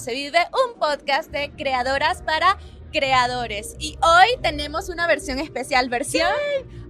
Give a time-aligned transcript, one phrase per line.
[0.00, 2.56] Se Vive, un podcast de creadoras para
[2.92, 3.74] creadores.
[3.80, 6.28] Y hoy tenemos una versión especial, versión...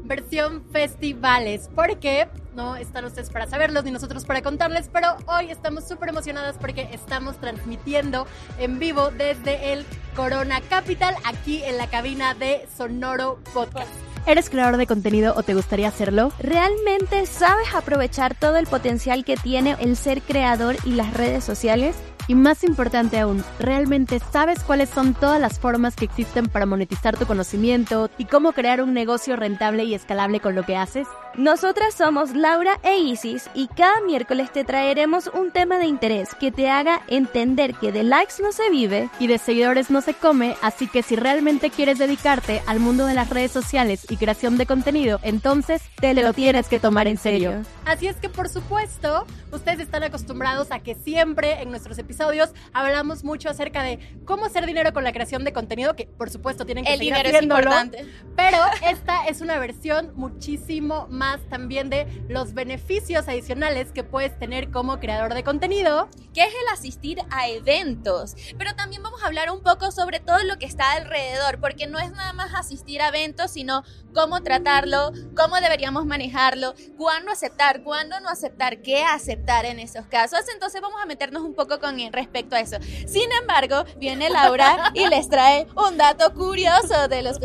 [0.05, 5.87] versión festivales, porque no están ustedes para saberlos ni nosotros para contarles, pero hoy estamos
[5.87, 8.27] súper emocionadas porque estamos transmitiendo
[8.59, 9.85] en vivo desde el
[10.17, 13.91] Corona Capital, aquí en la cabina de Sonoro Podcast.
[14.27, 16.33] ¿Eres creador de contenido o te gustaría hacerlo?
[16.39, 21.97] ¿Realmente sabes aprovechar todo el potencial que tiene el ser creador y las redes sociales?
[22.29, 27.17] Y más importante aún, ¿realmente sabes cuáles son todas las formas que existen para monetizar
[27.17, 31.09] tu conocimiento y cómo crear un negocio rentable y escalable con lo que haces?
[31.39, 36.51] Nosotras somos Laura e Isis y cada miércoles te traeremos un tema de interés que
[36.51, 40.57] te haga entender que de likes no se vive y de seguidores no se come,
[40.63, 44.67] así que si realmente quieres dedicarte al mundo de las redes sociales y creación de
[44.67, 47.63] contenido, entonces te lo tienes que tomar en serio.
[47.85, 53.23] Así es que por supuesto, ustedes están acostumbrados a que siempre en nuestros episodios hablamos
[53.23, 56.85] mucho acerca de cómo hacer dinero con la creación de contenido, que por supuesto tienen
[56.85, 58.07] que El seguir dinero es importante.
[58.35, 64.71] Pero esta es una versión muchísimo más también de los beneficios adicionales que puedes tener
[64.71, 66.09] como creador de contenido.
[66.35, 68.37] Que es el asistir a eventos.
[68.57, 71.99] Pero también vamos a hablar un poco sobre todo lo que está alrededor, porque no
[71.99, 73.83] es nada más asistir a eventos, sino
[74.15, 80.41] cómo tratarlo, cómo deberíamos manejarlo, cuándo aceptar, cuándo no aceptar, qué aceptar en esos casos.
[80.53, 82.77] Entonces vamos a meternos un poco con respecto a eso.
[83.07, 87.39] Sin embargo, viene Laura y les trae un dato curioso de los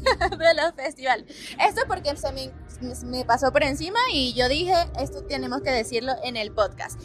[0.38, 1.26] de los festivales.
[1.58, 2.50] Esto porque se me,
[3.04, 7.00] me, pasó por encima y yo dije, esto tenemos que decirlo en el podcast.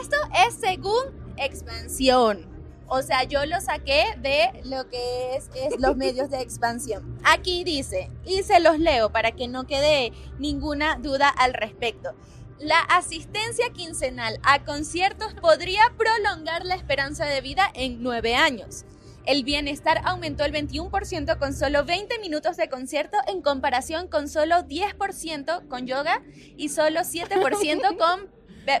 [0.00, 0.16] Esto
[0.46, 2.54] es según expansión.
[2.88, 7.18] O sea, yo lo saqué de lo que es, es, los medios de expansión.
[7.24, 12.14] Aquí dice, y se los leo para que no quede ninguna duda al respecto.
[12.58, 18.84] La asistencia quincenal a conciertos podría prolongar la esperanza de vida en nueve años.
[19.26, 24.56] El bienestar aumentó el 21% con solo 20 minutos de concierto en comparación con solo
[24.62, 26.22] 10% con yoga
[26.56, 28.36] y solo 7% con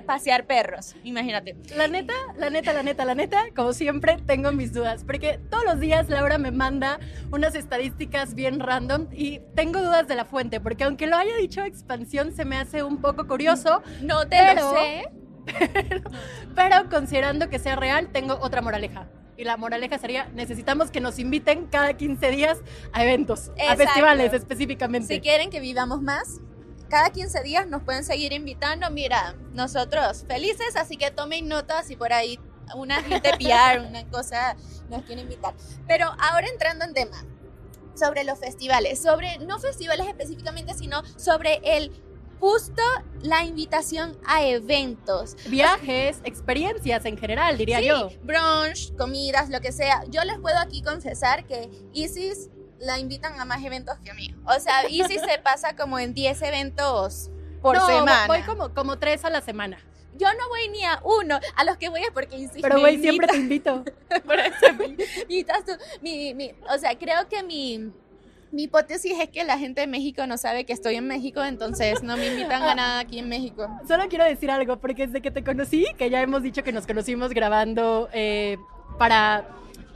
[0.06, 1.56] pasear perros, imagínate.
[1.76, 5.64] La neta, la neta, la neta, la neta, como siempre, tengo mis dudas, porque todos
[5.64, 6.98] los días Laura me manda
[7.30, 11.62] unas estadísticas bien random y tengo dudas de la fuente, porque aunque lo haya dicho
[11.62, 13.82] expansión, se me hace un poco curioso.
[14.00, 15.08] No te lo sé.
[16.56, 19.08] Pero, considerando que sea real, tengo otra moraleja.
[19.36, 22.58] Y la moraleja sería, necesitamos que nos inviten cada 15 días
[22.92, 25.14] a eventos, a festivales específicamente.
[25.14, 26.40] Si quieren que vivamos más,
[26.88, 28.90] cada 15 días nos pueden seguir invitando.
[28.90, 32.40] Mira, nosotros felices, así que tomen notas y por ahí
[32.74, 34.56] una gente PR, una cosa
[34.88, 35.54] nos quiere invitar.
[35.86, 37.24] Pero ahora entrando en tema,
[37.96, 41.90] sobre los festivales, sobre no festivales específicamente, sino sobre el
[42.40, 42.82] justo
[43.22, 45.36] la invitación a eventos.
[45.48, 48.10] Viajes, experiencias en general, diría sí, yo.
[48.22, 50.04] Brunch, comidas, lo que sea.
[50.08, 54.34] Yo les puedo aquí confesar que Isis la invitan a más eventos que a mí.
[54.44, 57.30] O sea, y si se pasa como en 10 eventos
[57.62, 58.26] por no, semana.
[58.26, 59.78] Voy como, como tres a la semana.
[60.18, 62.62] Yo no voy ni a uno, a los que voy es porque insisto.
[62.62, 63.84] Pero güey, siempre te invito.
[64.24, 65.72] por eso me invitas tú.
[66.00, 67.92] Mi, mi, o sea, creo que mi,
[68.56, 72.02] mi hipótesis es que la gente de México no sabe que estoy en México, entonces
[72.02, 73.68] no me invitan a nada aquí en México.
[73.86, 76.86] Solo quiero decir algo, porque desde que te conocí, que ya hemos dicho que nos
[76.86, 78.56] conocimos grabando eh,
[78.98, 79.46] para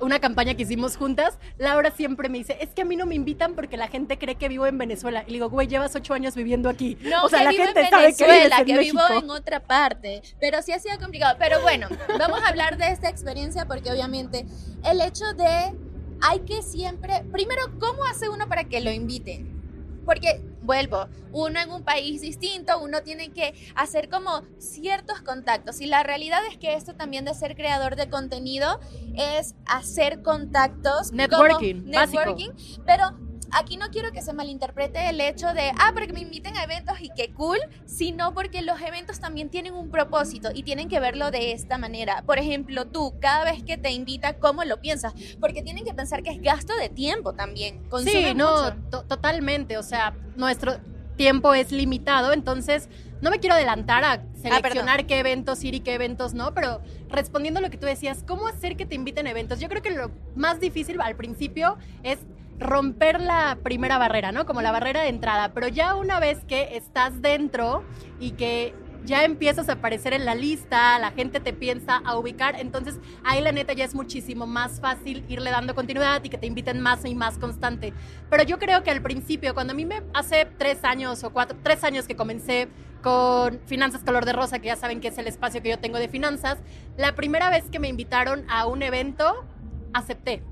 [0.01, 3.15] una campaña que hicimos juntas, Laura siempre me dice, es que a mí no me
[3.15, 5.25] invitan porque la gente cree que vivo en Venezuela.
[5.27, 6.99] Y le digo, güey, llevas ocho años viviendo aquí.
[7.01, 9.31] No, o sea, que la vivo gente en sabe que, Venezuela, en que vivo en
[9.31, 10.21] otra parte.
[10.39, 11.37] Pero sí ha sido complicado.
[11.39, 14.45] Pero bueno, vamos a hablar de esta experiencia porque obviamente
[14.85, 15.90] el hecho de
[16.21, 19.59] hay que siempre, primero, ¿cómo hace uno para que lo inviten?
[20.05, 25.81] Porque, vuelvo, uno en un país distinto, uno tiene que hacer como ciertos contactos.
[25.81, 28.81] Y la realidad es que esto también de ser creador de contenido
[29.17, 31.13] es hacer contactos.
[31.13, 32.19] Networking, básico.
[32.25, 32.51] networking
[32.87, 33.17] pero
[33.53, 37.01] aquí no quiero que se malinterprete el hecho de, ah, porque me inviten a eventos
[37.01, 41.31] y qué cool, sino porque los eventos también tienen un propósito y tienen que verlo
[41.31, 42.23] de esta manera.
[42.23, 45.15] Por ejemplo, tú, cada vez que te invita, ¿cómo lo piensas?
[45.41, 47.83] Porque tienen que pensar que es gasto de tiempo también.
[47.89, 49.05] Consume Sí, no, mucho.
[49.07, 49.79] totalmente.
[49.79, 50.79] O sea, nuestro
[51.17, 52.89] tiempo es limitado, entonces
[53.21, 56.81] no me quiero adelantar a seleccionar qué eventos ir y qué eventos no, pero
[57.11, 59.61] respondiendo a lo que tú decías, ¿cómo hacer que te inviten a eventos?
[59.61, 62.21] Yo creo que lo más difícil al principio es
[62.61, 64.47] romper la primera barrera, ¿no?
[64.47, 67.83] Como la barrera de entrada, pero ya una vez que estás dentro
[68.21, 68.75] y que
[69.05, 73.41] ya empiezas a aparecer en la lista, la gente te piensa a ubicar, entonces ahí
[73.41, 77.05] la neta ya es muchísimo más fácil irle dando continuidad y que te inviten más
[77.05, 77.95] y más constante.
[78.29, 81.57] Pero yo creo que al principio, cuando a mí me hace tres años o cuatro,
[81.63, 82.69] tres años que comencé
[83.03, 85.99] con Finanzas Color de Rosa, que ya saben que es el espacio que yo tengo
[85.99, 86.59] de finanzas,
[86.99, 89.47] la primera vez que me invitaron a un evento,
[89.95, 90.43] acepté.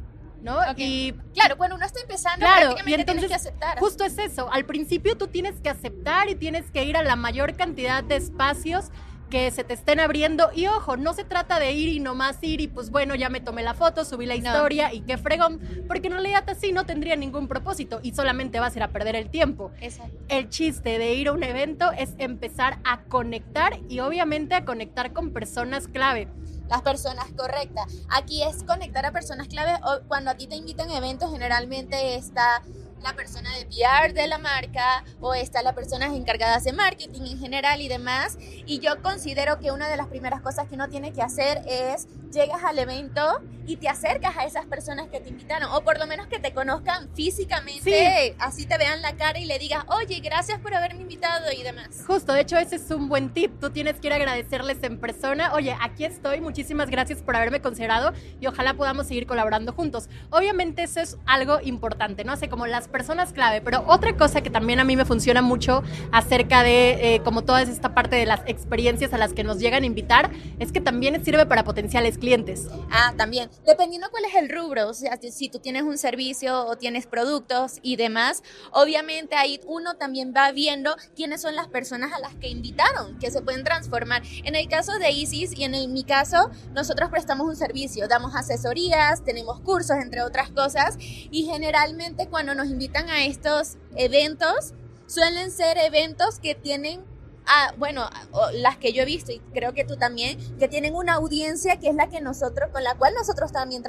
[0.43, 0.59] ¿No?
[0.77, 3.79] Y claro, cuando uno está empezando, claro, y entonces que aceptar.
[3.79, 4.51] Justo es eso.
[4.53, 8.17] Al principio tú tienes que aceptar y tienes que ir a la mayor cantidad de
[8.17, 8.91] espacios
[9.29, 10.51] que se te estén abriendo.
[10.55, 13.41] Y ojo, no se trata de ir y nomás ir y pues bueno, ya me
[13.41, 17.17] tomé la foto, subí la historia y qué fregón, porque en realidad así no tendría
[17.17, 19.71] ningún propósito y solamente vas a ir a perder el tiempo.
[19.81, 20.17] Exacto.
[20.29, 25.13] El chiste de ir a un evento es empezar a conectar y obviamente a conectar
[25.13, 26.29] con personas clave
[26.69, 27.87] las personas correctas.
[28.09, 29.79] Aquí es conectar a personas clave.
[30.07, 32.63] Cuando a ti te invitan a eventos, generalmente está
[33.03, 37.39] la persona de PR de la marca o está la persona encargada de marketing en
[37.39, 38.39] general y demás.
[38.41, 42.09] Y yo considero que una de las primeras cosas que uno tiene que hacer es
[42.33, 46.07] llegas al evento y te acercas a esas personas que te invitaron o por lo
[46.07, 50.59] menos que te conozcan físicamente, así te vean la cara y le digas, oye, gracias
[50.61, 51.89] por haberme invitado y demás.
[52.07, 54.99] Justo, de hecho ese es un buen tip, tú tienes que ir a agradecerles en
[54.99, 60.09] persona, oye, aquí estoy, muchísimas gracias por haberme considerado y ojalá podamos seguir colaborando juntos.
[60.31, 62.33] Obviamente eso es algo importante, ¿no?
[62.33, 65.83] Hace como las personas clave, pero otra cosa que también a mí me funciona mucho
[66.13, 69.83] acerca de eh, como toda esta parte de las experiencias a las que nos llegan
[69.83, 72.69] a invitar, es que también sirve para potenciales clientes.
[72.91, 73.51] Ah, también.
[73.67, 77.79] Dependiendo cuál es el rubro, o sea, si tú tienes un servicio o tienes productos
[77.83, 78.43] y demás,
[78.73, 83.31] obviamente ahí uno también va viendo quiénes son las personas a las que invitaron, que
[83.31, 84.23] se pueden transformar.
[84.45, 88.35] En el caso de Isis y en el, mi caso, nosotros prestamos un servicio, damos
[88.35, 92.78] asesorías, tenemos cursos, entre otras cosas, y generalmente cuando nos invitan
[93.11, 94.75] a estos eventos,
[95.07, 97.05] suelen ser eventos que tienen
[97.49, 98.09] ah, bueno,
[98.53, 101.89] las que yo he visto y creo que tú también, que tienen una audiencia que
[101.89, 103.83] es la que nosotros, con la cual nosotros también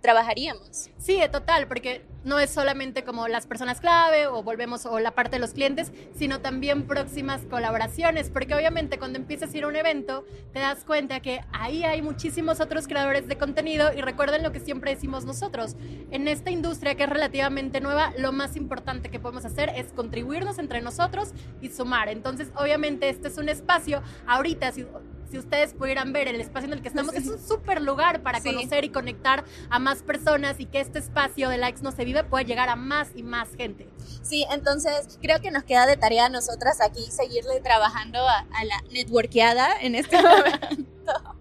[0.00, 0.90] trabajaríamos.
[0.98, 5.36] Sí, total, porque no es solamente como las personas clave o volvemos o la parte
[5.36, 9.76] de los clientes, sino también próximas colaboraciones, porque obviamente cuando empiezas a ir a un
[9.76, 14.52] evento te das cuenta que ahí hay muchísimos otros creadores de contenido y recuerden lo
[14.52, 15.76] que siempre decimos nosotros,
[16.10, 20.58] en esta industria que es relativamente nueva, lo más importante que podemos hacer es contribuirnos
[20.58, 22.08] entre nosotros y sumar.
[22.08, 24.86] Entonces, obviamente este es un espacio, ahorita si
[25.30, 28.40] si ustedes pudieran ver el espacio en el que estamos, es un súper lugar para
[28.40, 32.24] conocer y conectar a más personas y que este espacio de likes no se vive
[32.24, 33.88] puede llegar a más y más gente.
[34.22, 38.82] Sí, entonces creo que nos queda de tarea a nosotras aquí seguirle trabajando a, la
[38.92, 41.36] networkeada en este momento.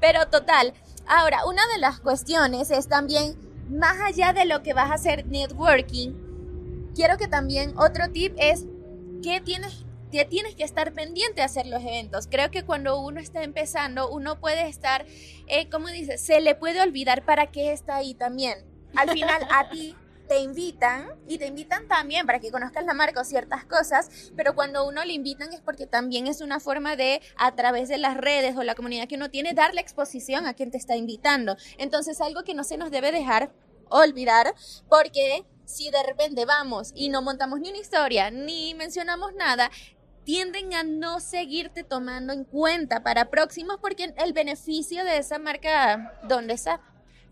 [0.00, 0.74] Pero total,
[1.06, 3.36] ahora, una de las cuestiones es también,
[3.68, 6.12] más allá de lo que vas a hacer networking,
[6.94, 8.64] quiero que también otro tip es,
[9.22, 12.26] ¿qué tienes tienes que estar pendiente de hacer los eventos.
[12.26, 15.06] Creo que cuando uno está empezando, uno puede estar,
[15.46, 18.58] eh, como dice, se le puede olvidar para qué está ahí también.
[18.96, 19.94] Al final, a ti
[20.28, 24.86] te invitan y te invitan también para que conozcas la marca ciertas cosas, pero cuando
[24.86, 28.56] uno le invitan es porque también es una forma de, a través de las redes
[28.56, 31.56] o la comunidad que uno tiene, darle exposición a quien te está invitando.
[31.78, 33.52] Entonces, algo que no se nos debe dejar
[33.88, 34.54] olvidar
[34.88, 39.70] porque si de repente vamos y no montamos ni una historia, ni mencionamos nada,
[40.28, 46.20] tienden a no seguirte tomando en cuenta para próximos porque el beneficio de esa marca,
[46.24, 46.82] ¿dónde está?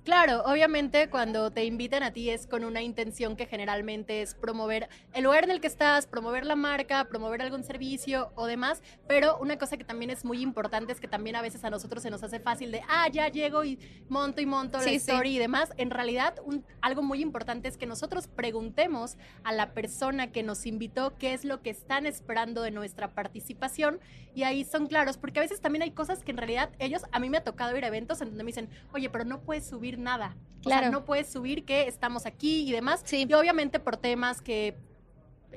[0.07, 4.89] Claro, obviamente cuando te invitan a ti es con una intención que generalmente es promover
[5.13, 9.37] el lugar en el que estás, promover la marca, promover algún servicio o demás, pero
[9.39, 12.11] una cosa que también es muy importante es que también a veces a nosotros se
[12.11, 15.73] nos hace fácil de, ah, ya llego y monto y monto la story y demás.
[15.77, 20.67] En realidad, un, algo muy importante es que nosotros preguntemos a la persona que nos
[20.67, 23.99] invitó qué es lo que están esperando de nuestra participación
[24.37, 27.19] y ahí son claros, porque a veces también hay cosas que en realidad ellos, a
[27.19, 29.67] mí me ha tocado ir a eventos en donde me dicen, oye, pero no puedes
[29.67, 30.37] subir nada.
[30.63, 30.91] Claro.
[30.91, 33.05] no puedes subir que estamos aquí y demás.
[33.13, 34.75] Y obviamente por temas que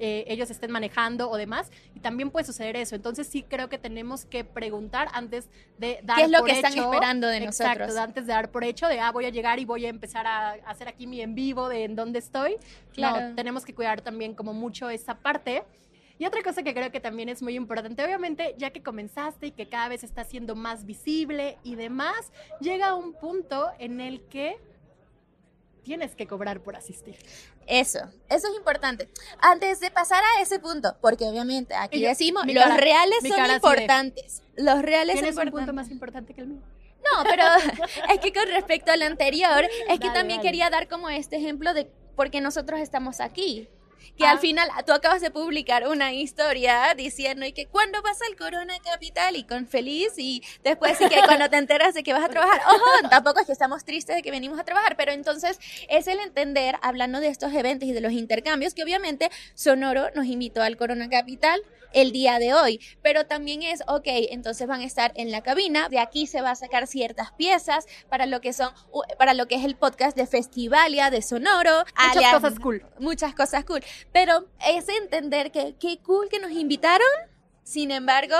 [0.01, 2.95] eh, ellos estén manejando o demás, y también puede suceder eso.
[2.95, 6.77] Entonces sí creo que tenemos que preguntar antes de dar ¿Qué es lo que están
[6.77, 7.97] esperando de nosotros?
[7.97, 10.51] antes de dar por hecho de, ah, voy a llegar y voy a empezar a
[10.65, 12.55] hacer aquí mi en vivo de en dónde estoy.
[12.93, 13.35] Claro.
[13.35, 15.63] tenemos que cuidar también como mucho esa parte.
[16.19, 19.51] Y otra cosa que creo que también es muy importante, obviamente, ya que comenzaste y
[19.51, 24.57] que cada vez está siendo más visible y demás, llega un punto en el que
[25.83, 27.15] tienes que cobrar por asistir.
[27.65, 27.99] Eso,
[28.29, 29.09] eso es importante.
[29.39, 33.39] Antes de pasar a ese punto, porque obviamente aquí yo- decimos, los cara- reales son
[33.39, 34.43] así de- importantes.
[34.57, 35.51] Los reales son ¿Tienes un importantes.
[35.51, 36.61] punto más importante que el mío?
[37.01, 37.43] No, pero
[38.13, 40.49] es que con respecto al anterior, es que Dale, también dale.
[40.49, 41.85] quería dar como este ejemplo de
[42.15, 43.69] por qué nosotros estamos aquí.
[44.17, 44.31] Que Ah.
[44.31, 48.73] al final tú acabas de publicar una historia diciendo y que cuando vas al Corona
[48.83, 52.29] Capital y con feliz y después sí que cuando te enteras de que vas a
[52.29, 52.79] trabajar, ojo,
[53.09, 56.75] tampoco es que estamos tristes de que venimos a trabajar, pero entonces es el entender,
[56.81, 61.09] hablando de estos eventos y de los intercambios, que obviamente Sonoro nos invitó al Corona
[61.09, 61.61] Capital
[61.93, 65.89] el día de hoy, pero también es, ok, entonces van a estar en la cabina,
[65.89, 68.71] de aquí se va a sacar ciertas piezas para lo que son,
[69.17, 72.85] para lo que es el podcast de Festivalia, de Sonoro, Muchas cosas cool.
[72.99, 73.81] muchas cosas cool,
[74.11, 77.07] pero es entender que qué cool que nos invitaron,
[77.63, 78.35] sin embargo,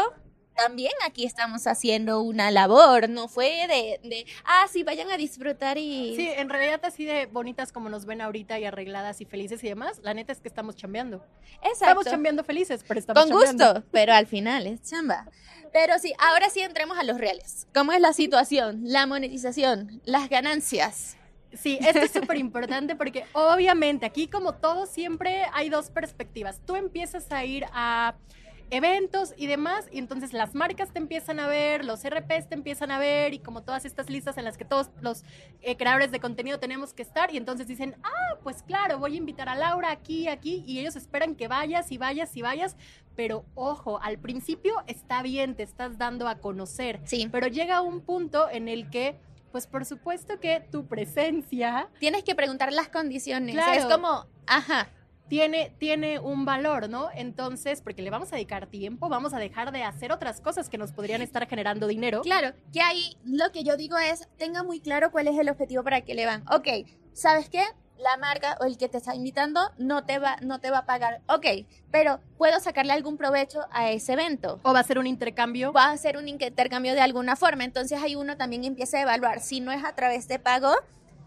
[0.59, 5.77] también aquí estamos haciendo una labor, no fue de, de ah, sí, vayan a disfrutar
[5.77, 6.15] y...
[6.15, 9.69] Sí, en realidad así de bonitas como nos ven ahorita y arregladas y felices y
[9.69, 11.23] demás, la neta es que estamos chambeando.
[11.61, 11.71] Exacto.
[11.71, 13.73] Estamos chambeando felices, pero estamos Con chambeando.
[13.73, 15.27] gusto, pero al final es chamba.
[15.71, 17.67] Pero sí, ahora sí entremos a los reales.
[17.73, 18.81] ¿Cómo es la situación?
[18.83, 21.15] La monetización, las ganancias.
[21.53, 26.61] Sí, esto es súper importante porque obviamente aquí como todo siempre hay dos perspectivas.
[26.65, 28.15] Tú empiezas a ir a
[28.71, 32.91] eventos y demás y entonces las marcas te empiezan a ver, los RPs te empiezan
[32.91, 35.23] a ver y como todas estas listas en las que todos los
[35.61, 39.17] eh, creadores de contenido tenemos que estar y entonces dicen, ah, pues claro, voy a
[39.17, 42.75] invitar a Laura aquí, aquí y ellos esperan que vayas y vayas y vayas,
[43.15, 47.27] pero ojo, al principio está bien, te estás dando a conocer, Sí.
[47.31, 49.17] pero llega un punto en el que...
[49.51, 53.55] Pues por supuesto que tu presencia Tienes que preguntar las condiciones.
[53.55, 53.73] Claro.
[53.79, 54.89] Es como, ajá,
[55.29, 57.09] tiene, tiene un valor, ¿no?
[57.13, 60.77] Entonces, porque le vamos a dedicar tiempo, vamos a dejar de hacer otras cosas que
[60.77, 62.21] nos podrían estar generando dinero.
[62.21, 65.83] Claro, que ahí lo que yo digo es, tenga muy claro cuál es el objetivo
[65.83, 66.43] para que le van.
[66.51, 66.67] Ok,
[67.13, 67.63] ¿sabes qué?
[67.97, 70.85] La marca o el que te está invitando no te va, no te va a
[70.85, 71.21] pagar.
[71.27, 71.45] Ok,
[71.91, 74.59] pero puedo sacarle algún provecho a ese evento.
[74.63, 75.73] O va a ser un intercambio.
[75.73, 77.65] Va a hacer un intercambio de alguna forma.
[77.65, 80.73] Entonces ahí uno también empieza a evaluar si no es a través de pago,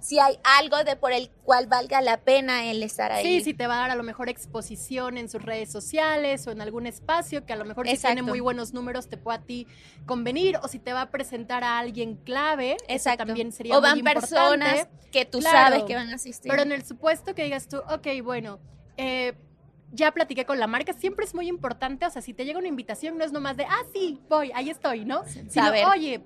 [0.03, 3.25] si hay algo de por el cual valga la pena el estar ahí.
[3.25, 6.51] Sí, sí, te va a dar a lo mejor exposición en sus redes sociales o
[6.51, 9.41] en algún espacio que a lo mejor si tiene muy buenos números te puede a
[9.43, 9.67] ti
[10.05, 13.27] convenir o si te va a presentar a alguien clave, eso Exacto.
[13.27, 14.35] también sería o van muy importante.
[14.35, 15.57] personas que tú Claro.
[15.71, 16.51] sabes que van a asistir.
[16.51, 18.59] Pero en el supuesto que digas tú, ok, bueno,
[18.97, 19.35] eh,
[19.93, 22.69] ya platiqué con la marca, siempre es muy importante, o sea, si te llega una
[22.69, 25.23] invitación, no es nomás de, ah, sí, voy, ahí estoy, ¿no?
[25.27, 25.87] Sino, Saber.
[25.87, 26.23] oye,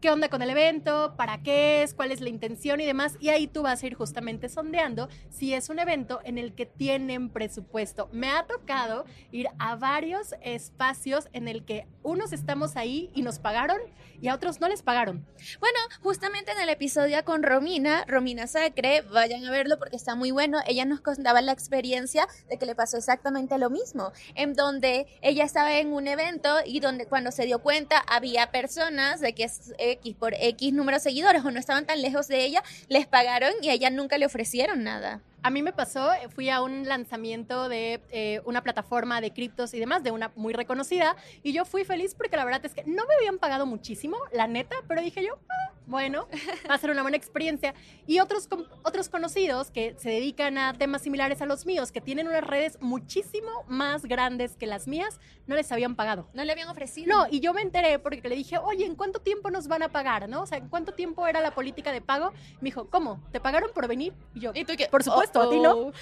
[0.00, 1.14] ¿qué onda con el evento?
[1.16, 1.92] ¿Para qué es?
[1.92, 3.16] ¿Cuál es la intención y demás?
[3.20, 6.64] Y ahí tú vas a ir justamente sondeando si es un evento en el que
[6.64, 8.08] tienen presupuesto.
[8.12, 13.38] Me ha tocado ir a varios espacios en el que unos estamos ahí y nos
[13.38, 13.78] pagaron
[14.22, 15.26] y a otros no les pagaron.
[15.60, 20.30] Bueno, justamente en el episodio con Romina, Romina Sacre, vayan a verlo porque está muy
[20.30, 20.58] bueno.
[20.66, 25.44] Ella nos contaba la experiencia de que le pasó exactamente lo mismo, en donde ella
[25.44, 29.72] estaba en un evento y donde cuando se dio cuenta había personas de que es
[29.92, 33.52] X por X número de seguidores o no estaban tan lejos de ella, les pagaron
[33.62, 35.20] y a ella nunca le ofrecieron nada.
[35.42, 39.72] A mí me pasó, eh, fui a un lanzamiento de eh, una plataforma de criptos
[39.72, 42.84] y demás, de una muy reconocida, y yo fui feliz porque la verdad es que
[42.84, 46.28] no me habían pagado muchísimo, la neta, pero dije yo, "Ah, bueno,
[46.70, 47.74] va a ser una buena experiencia.
[48.06, 48.48] Y otros,
[48.84, 52.78] otros conocidos que se dedican a temas similares a los míos, que tienen unas redes
[52.80, 56.28] muchísimo más grandes que las mías, no les habían pagado.
[56.32, 57.08] No le habían ofrecido.
[57.08, 59.88] No, y yo me enteré porque le dije, oye, ¿en cuánto tiempo nos van a
[59.88, 60.28] pagar?
[60.28, 60.42] ¿No?
[60.42, 62.30] O sea, ¿en cuánto tiempo era la política de pago?
[62.60, 63.20] Me dijo, ¿cómo?
[63.32, 64.12] ¿Te pagaron por venir?
[64.34, 64.86] Y yo, ¿Y tú qué?
[64.86, 65.72] Por supuesto, a ti no.
[65.72, 65.92] Oh.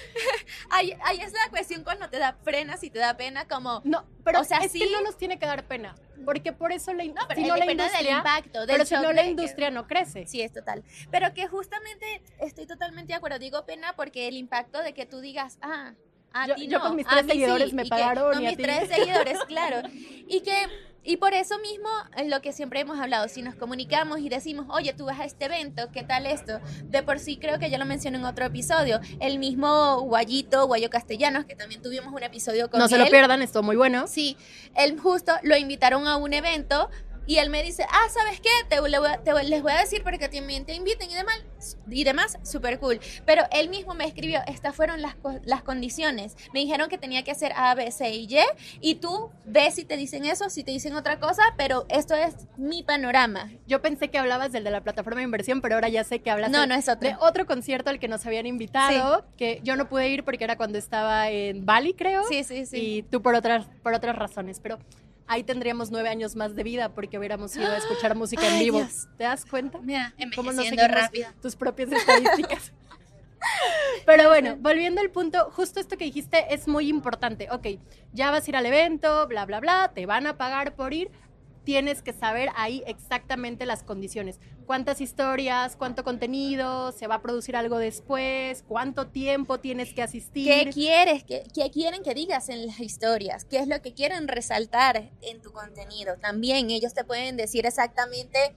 [0.69, 3.81] ahí, ahí es la cuestión cuando te da frenas y te da pena como...
[3.83, 4.79] No, pero O sea, es sí.
[4.79, 5.95] que no nos tiene que dar pena,
[6.25, 8.85] porque por eso la, No, pero si es no la del industria, impacto, del pero
[8.85, 10.25] si no la industria no crece.
[10.27, 10.83] Sí, es total.
[11.11, 13.39] Pero que justamente estoy totalmente de acuerdo.
[13.39, 15.93] Digo pena porque el impacto de que tú digas, ah,
[16.33, 18.49] a Yo- ti yo no, con mis tres seguidores sí", me pagaron Con y a
[18.49, 18.63] mis ti.
[18.63, 19.87] tres seguidores, claro.
[20.27, 20.53] Y que
[21.01, 24.67] y por eso mismo, en lo que siempre hemos hablado, si nos comunicamos y decimos,
[24.69, 26.59] oye, tú vas a este evento, ¿qué tal esto?
[26.83, 28.99] De por sí creo que ya lo mencioné en otro episodio.
[29.21, 32.91] El mismo Guayito, Guayo Castellanos, que también tuvimos un episodio con no él.
[32.91, 34.07] se lo pierdan, estuvo muy bueno.
[34.07, 34.35] Sí,
[34.75, 36.89] él justo lo invitaron a un evento
[37.29, 38.49] y él me dice, ah, ¿sabes qué?
[38.69, 41.13] Te, le voy a- te les voy a decir para que también te inviten y
[41.13, 42.99] demás, y demás, súper cool.
[43.23, 46.35] Pero él mismo me escribió, estas fueron las, las condiciones.
[46.53, 48.39] Me dijeron que tenía que hacer A, B, C y Y,
[48.81, 52.33] y tú ves si te dicen eso, si te dicen otra cosa, pero esto es
[52.57, 53.51] mi panorama.
[53.67, 56.31] Yo pensé que hablabas del de la plataforma de inversión, pero ahora ya sé que
[56.31, 57.09] hablas No, no es de otro.
[57.19, 60.79] otro concierto al que nos habían invitado, que yo no pude ir porque era cuando
[60.79, 62.23] estaba en Bali, creo.
[62.27, 62.77] Sí, sí, sí.
[62.77, 64.59] y tú por otras, por otras razones.
[64.59, 64.79] Pero
[65.29, 68.85] ahí tendríamos nueve años más de vida porque hubiéramos ido a escuchar música en vivo.
[69.17, 69.79] ¿Te das cuenta?
[69.79, 71.29] Mira, ¿Cómo no rápido.
[71.41, 72.73] tus propias estadísticas?
[74.05, 77.47] Pero bueno, volviendo al punto, justo esto que dijiste es muy importante.
[77.51, 77.67] Ok,
[78.11, 81.09] ya vas a ir al evento, bla, bla, bla, te van a pagar por ir,
[81.69, 84.39] tienes que saber ahí exactamente las condiciones.
[84.65, 90.47] ¿Cuántas historias, cuánto contenido, se va a producir algo después, cuánto tiempo tienes que asistir?
[90.47, 91.23] ¿Qué quieres?
[91.25, 93.45] ¿Qué, qué quieren que digas en las historias?
[93.45, 96.17] ¿Qué es lo que quieren resaltar en tu contenido?
[96.17, 98.55] También ellos te pueden decir exactamente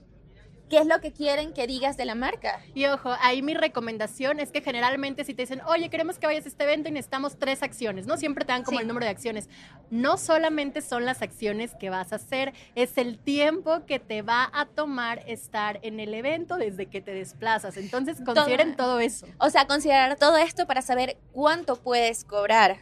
[0.73, 2.59] qué es lo que quieren que digas de la marca.
[2.73, 6.45] Y ojo, ahí mi recomendación es que generalmente si te dicen, oye, queremos que vayas
[6.45, 8.17] a este evento y necesitamos tres acciones, ¿no?
[8.17, 9.49] Siempre te dan como el número de acciones.
[9.91, 14.49] No solamente son las acciones que vas a hacer, es el tiempo que te va
[14.51, 17.77] a tomar estar en el evento desde que te desplazas.
[17.77, 19.27] Entonces, consideren todo, todo eso.
[19.37, 22.79] O sea, considerar todo esto para saber cuánto puedes cobrar.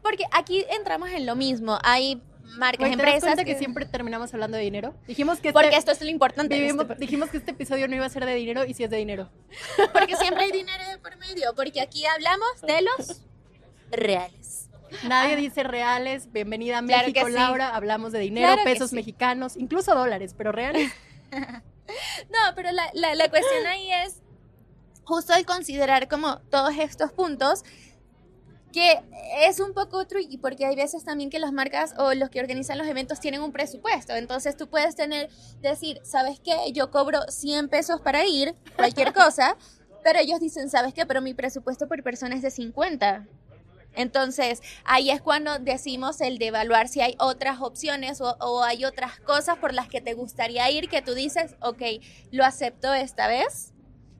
[0.00, 1.80] Porque aquí entramos en lo mismo.
[1.82, 2.22] Hay
[2.56, 3.22] marcas, ¿te empresas.
[3.22, 3.58] cuenta que...
[3.58, 4.94] siempre terminamos hablando de dinero?
[5.06, 6.66] Dijimos que Porque este esto es lo importante.
[6.66, 8.96] Este dijimos que este episodio no iba a ser de dinero y si es de
[8.96, 9.30] dinero.
[9.92, 11.54] Porque siempre hay dinero de por medio.
[11.54, 13.22] Porque aquí hablamos de los
[13.90, 14.68] reales.
[15.04, 15.36] Nadie ah.
[15.36, 16.30] dice reales.
[16.32, 17.74] Bienvenida a México, Laura.
[17.74, 20.92] Hablamos de dinero, pesos mexicanos, incluso dólares, pero reales.
[21.32, 24.22] no, pero la, la, la cuestión ahí es
[25.04, 27.64] justo el considerar como todos estos puntos
[28.72, 29.00] que
[29.40, 32.78] es un poco tricky porque hay veces también que las marcas o los que organizan
[32.78, 34.14] los eventos tienen un presupuesto.
[34.14, 35.28] Entonces tú puedes tener,
[35.60, 36.72] decir, ¿sabes qué?
[36.72, 39.56] Yo cobro 100 pesos para ir, cualquier cosa,
[40.02, 41.06] pero ellos dicen, ¿sabes qué?
[41.06, 43.26] Pero mi presupuesto por persona es de 50.
[43.94, 48.86] Entonces, ahí es cuando decimos el de evaluar si hay otras opciones o, o, hay
[48.86, 51.82] otras cosas por las que te gustaría ir que tú dices, ok,
[52.30, 53.74] lo acepto esta vez,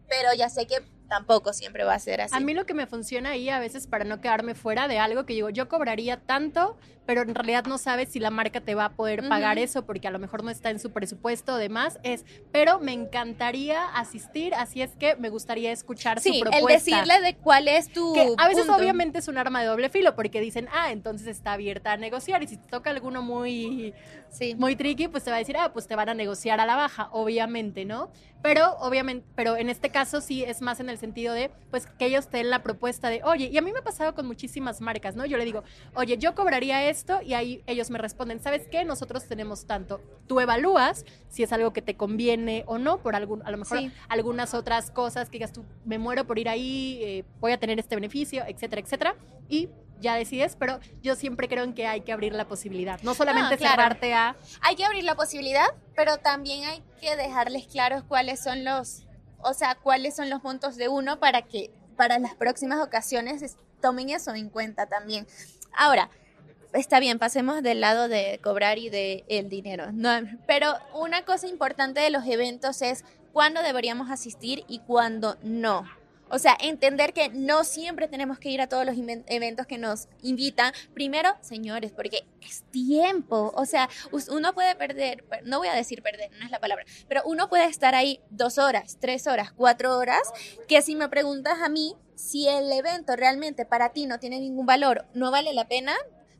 [0.09, 2.35] pero ya sé que tampoco siempre va a ser así.
[2.35, 5.27] A mí lo que me funciona ahí a veces para no quedarme fuera de algo
[5.27, 8.87] que digo, yo cobraría tanto, pero en realidad no sabes si la marca te va
[8.87, 11.99] a poder pagar eso porque a lo mejor no está en su presupuesto o demás,
[12.03, 16.59] es, pero me encantaría asistir, así es que me gustaría escuchar su propuesta.
[16.59, 19.91] el decirle de cuál es tu que a veces obviamente es un arma de doble
[19.91, 23.95] filo porque dicen, ah, entonces está abierta a negociar y si te toca alguno muy,
[24.33, 24.57] sí.
[24.57, 26.75] muy tricky, pues te va a decir, ah, pues te van a negociar a la
[26.75, 28.11] baja, obviamente, ¿no?
[28.43, 32.07] Pero obviamente, pero en este caso sí es más en el sentido de, pues, que
[32.07, 34.81] ellos te den la propuesta de, oye, y a mí me ha pasado con muchísimas
[34.81, 35.25] marcas, ¿no?
[35.27, 35.63] Yo le digo,
[35.95, 38.85] oye, yo cobraría esto y ahí ellos me responden, ¿sabes qué?
[38.85, 40.01] Nosotros tenemos tanto.
[40.27, 43.79] Tú evalúas si es algo que te conviene o no, por algún, a lo mejor
[44.09, 47.79] algunas otras cosas que digas tú, me muero por ir ahí, eh, voy a tener
[47.79, 49.17] este beneficio, etcétera, etcétera.
[49.49, 49.69] Y
[50.01, 53.57] ya decides, pero yo siempre creo en que hay que abrir la posibilidad, no solamente
[53.57, 54.37] cerrarte a...
[54.61, 59.07] Hay que abrir la posibilidad, pero también hay que dejarles claros cuáles son los,
[59.43, 64.11] o sea, cuáles son los puntos de uno para que para las próximas ocasiones tomen
[64.11, 65.27] eso en cuenta también.
[65.77, 66.11] Ahora,
[66.73, 69.93] está bien, pasemos del lado de cobrar y de el dinero.
[69.93, 70.11] No,
[70.47, 75.85] pero una cosa importante de los eventos es cuándo deberíamos asistir y cuándo no.
[76.35, 80.09] O sea, entender que no siempre tenemos que ir a todos los eventos que nos
[80.23, 80.73] invitan.
[80.95, 83.53] Primero, señores, porque es tiempo.
[83.55, 83.91] O sea,
[84.31, 87.67] uno puede perder, no voy a decir perder, no es la palabra, pero uno puede
[87.67, 90.23] estar ahí dos horas, tres horas, cuatro horas,
[90.69, 94.65] que si me preguntas a mí, si el evento realmente para ti no tiene ningún
[94.65, 95.95] valor, no vale la pena,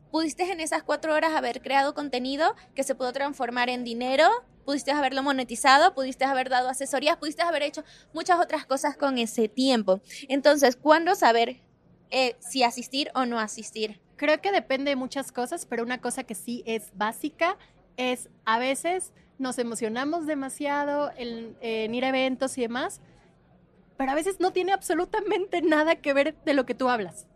[0.09, 4.27] pudiste en esas cuatro horas haber creado contenido que se pudo transformar en dinero,
[4.63, 9.47] pudiste haberlo monetizado, pudiste haber dado asesorías, pudiste haber hecho muchas otras cosas con ese
[9.47, 10.01] tiempo.
[10.27, 11.61] Entonces, ¿cuándo saber
[12.09, 14.01] eh, si asistir o no asistir?
[14.15, 17.57] Creo que depende de muchas cosas, pero una cosa que sí es básica
[17.97, 23.01] es a veces nos emocionamos demasiado en, en ir a eventos y demás,
[23.97, 27.27] pero a veces no tiene absolutamente nada que ver de lo que tú hablas.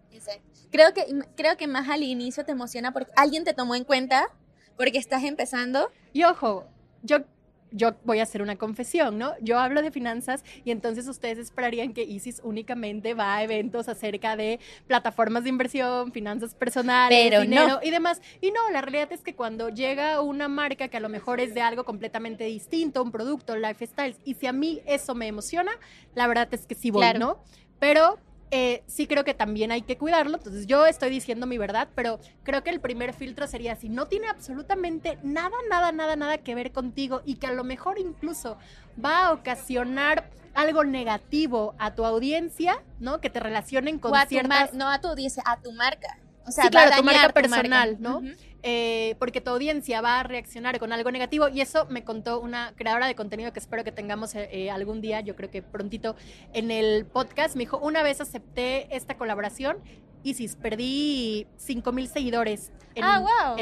[0.72, 4.28] Creo que, creo que más al inicio te emociona porque alguien te tomó en cuenta,
[4.76, 5.92] porque estás empezando.
[6.14, 6.68] Y ojo,
[7.04, 7.26] yo
[7.72, 9.34] yo voy a hacer una confesión, ¿no?
[9.42, 14.36] Yo hablo de finanzas y entonces ustedes esperarían que Isis únicamente va a eventos acerca
[14.36, 18.22] de plataformas de inversión, finanzas personales, dinero y demás.
[18.42, 21.54] Y no, la realidad es que cuando llega una marca que a lo mejor es
[21.54, 25.72] de algo completamente distinto, un producto, lifestyle, y si a mí eso me emociona,
[26.16, 27.44] la verdad es que sí voy, ¿no?
[27.80, 28.18] Pero
[28.52, 30.38] eh, sí creo que también hay que cuidarlo.
[30.38, 34.08] Entonces yo estoy diciendo mi verdad, pero creo que el primer filtro sería si no
[34.08, 38.58] tiene absolutamente nada, nada, nada, nada que ver contigo y que a lo mejor incluso
[39.04, 43.22] va a ocasionar algo negativo a tu audiencia, ¿no?
[43.22, 44.74] Que te relacionen con ciertas...
[44.74, 46.18] no a tu audiencia, a tu marca.
[46.48, 48.22] O sea, sí, claro, tu marca personal, ¿no?
[48.64, 52.74] Eh, porque tu audiencia va a reaccionar con algo negativo y eso me contó una
[52.76, 56.16] creadora de contenido que espero que tengamos eh, eh, algún día, yo creo que prontito
[56.54, 59.78] en el podcast, me dijo, una vez acepté esta colaboración
[60.24, 63.56] y sí, perdí 5 mil seguidores ah,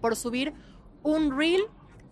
[0.00, 0.52] por subir
[1.02, 1.62] un reel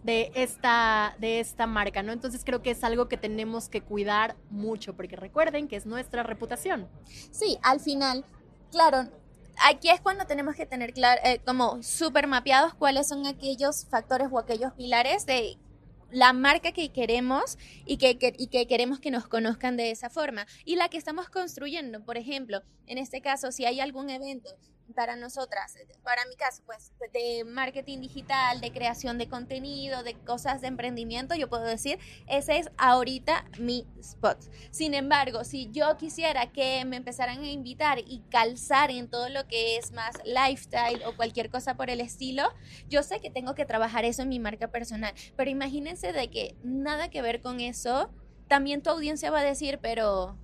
[0.05, 2.12] de esta, de esta marca, ¿no?
[2.12, 6.22] Entonces creo que es algo que tenemos que cuidar mucho, porque recuerden que es nuestra
[6.22, 6.88] reputación.
[7.31, 8.24] Sí, al final,
[8.70, 9.09] claro,
[9.64, 14.29] aquí es cuando tenemos que tener claro, eh, como súper mapeados cuáles son aquellos factores
[14.31, 15.59] o aquellos pilares de
[16.11, 20.47] la marca que queremos y que, y que queremos que nos conozcan de esa forma
[20.64, 22.05] y la que estamos construyendo.
[22.05, 24.51] Por ejemplo, en este caso, si hay algún evento
[24.94, 30.61] para nosotras, para mi caso, pues de marketing digital, de creación de contenido, de cosas
[30.61, 34.38] de emprendimiento, yo puedo decir, ese es ahorita mi spot.
[34.70, 39.46] Sin embargo, si yo quisiera que me empezaran a invitar y calzar en todo lo
[39.46, 42.44] que es más lifestyle o cualquier cosa por el estilo,
[42.88, 46.57] yo sé que tengo que trabajar eso en mi marca personal, pero imagínense de que
[46.62, 48.11] nada que ver con eso,
[48.48, 50.38] también tu audiencia va a decir, pero,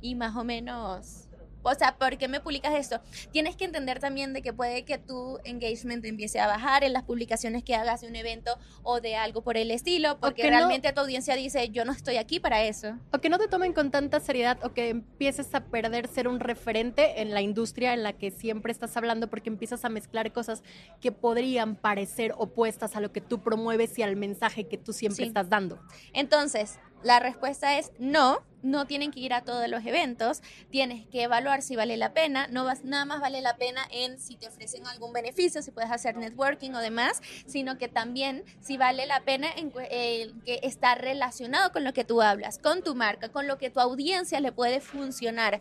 [0.00, 1.29] y más o menos
[1.62, 3.00] o sea, ¿por qué me publicas esto?
[3.32, 7.04] Tienes que entender también de que puede que tu engagement empiece a bajar en las
[7.04, 11.00] publicaciones que hagas de un evento o de algo por el estilo, porque realmente tu
[11.00, 12.98] audiencia dice, yo no estoy aquí para eso.
[13.12, 16.40] O que no te tomen con tanta seriedad o que empieces a perder ser un
[16.40, 20.62] referente en la industria en la que siempre estás hablando porque empiezas a mezclar cosas
[21.00, 25.26] que podrían parecer opuestas a lo que tú promueves y al mensaje que tú siempre
[25.26, 25.80] estás dando.
[26.12, 31.22] Entonces, la respuesta es no, no tienen que ir a todos los eventos, tienes que
[31.22, 34.48] evaluar si vale la pena, no vas, nada más vale la pena en si te
[34.48, 39.20] ofrecen algún beneficio, si puedes hacer networking o demás, sino que también si vale la
[39.20, 43.46] pena en, eh, que está relacionado con lo que tú hablas, con tu marca, con
[43.46, 45.60] lo que tu audiencia le puede funcionar.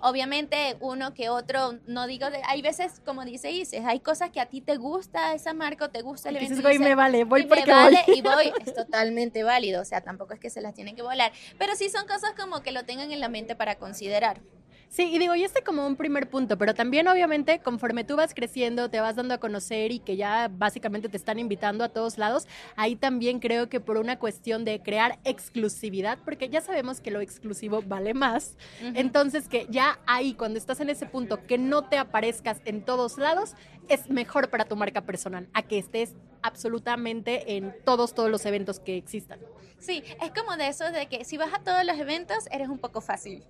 [0.00, 4.40] Obviamente uno que otro, no digo, de, hay veces, como dice Isis, hay cosas que
[4.40, 6.54] a ti te gusta esa marca o te gusta el evento.
[6.54, 10.00] Dices, güey, me vale, voy porque me vale y voy, es totalmente válido, o sea,
[10.00, 12.84] tampoco es que se las tienen que volar, pero sí son cosas como que lo
[12.84, 14.40] tengan en la mente para considerar.
[14.90, 18.34] Sí, y digo, y este como un primer punto, pero también obviamente conforme tú vas
[18.34, 22.18] creciendo, te vas dando a conocer y que ya básicamente te están invitando a todos
[22.18, 27.12] lados, ahí también creo que por una cuestión de crear exclusividad, porque ya sabemos que
[27.12, 31.84] lo exclusivo vale más, entonces que ya ahí cuando estás en ese punto que no
[31.84, 33.54] te aparezcas en todos lados,
[33.88, 38.80] es mejor para tu marca personal, a que estés absolutamente en todos, todos los eventos
[38.80, 39.38] que existan.
[39.78, 42.78] Sí, es como de eso de que si vas a todos los eventos, eres un
[42.78, 43.44] poco fácil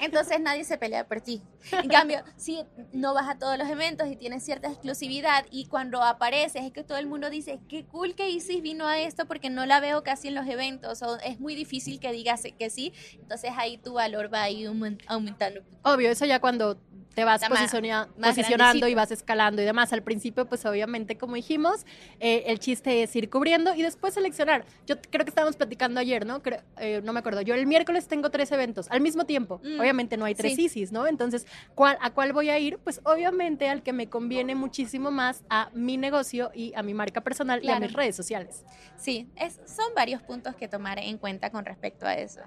[0.00, 1.42] entonces nadie se pelea por ti.
[1.72, 6.02] En cambio, si no vas a todos los eventos y tienes cierta exclusividad y cuando
[6.02, 9.50] apareces es que todo el mundo dice, qué cool que Isis vino a esto porque
[9.50, 12.92] no la veo casi en los eventos o es muy difícil que digas que sí,
[13.14, 14.68] entonces ahí tu valor va a ir
[15.06, 15.60] aumentando.
[15.82, 16.80] Obvio, eso ya cuando
[17.14, 19.92] te vas posicionando y vas escalando y demás.
[19.92, 21.84] Al principio, pues obviamente, como dijimos,
[22.20, 24.64] eh, el chiste es ir cubriendo y después seleccionar.
[24.86, 26.40] Yo creo que estábamos platicando ayer, ¿no?
[26.78, 27.40] Eh, no me acuerdo.
[27.40, 29.60] Yo el miércoles tengo tres eventos al mismo tiempo.
[29.64, 31.06] Mm, obviamente no hay tres ISIS, ¿no?
[31.06, 32.78] Entonces, ¿cuál, ¿a cuál voy a ir?
[32.78, 37.20] Pues obviamente al que me conviene muchísimo más a mi negocio y a mi marca
[37.22, 38.64] personal y a mis redes sociales.
[38.96, 42.40] Sí, es, son varios puntos que tomar en cuenta con respecto a eso.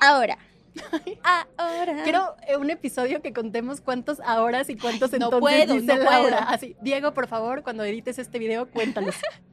[0.00, 0.38] Ahora,
[1.56, 2.02] Ahora.
[2.04, 6.02] Quiero eh, un episodio que contemos cuántos ahora y cuántos entonces no puedo, dice no
[6.02, 6.38] Laura.
[6.48, 9.14] Así, Diego, por favor, cuando edites este video, cuéntanos.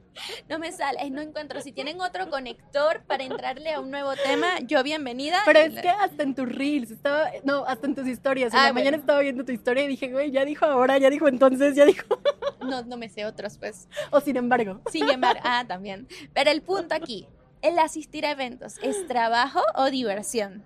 [0.48, 1.60] no me sale, no encuentro.
[1.60, 5.42] Si tienen otro conector para entrarle a un nuevo tema, yo bienvenida.
[5.44, 8.52] Pero es que hasta en tus reels, estaba, no, hasta en tus historias.
[8.52, 11.10] En la ah, mañana estaba viendo tu historia y dije, güey, ya dijo ahora, ya
[11.10, 12.06] dijo entonces, ya dijo.
[12.60, 13.88] no, no me sé otros, pues.
[14.10, 14.80] O sin embargo.
[14.90, 16.08] Sin embargo, ah, también.
[16.34, 17.28] Pero el punto aquí,
[17.62, 20.64] el asistir a eventos, ¿es trabajo o diversión?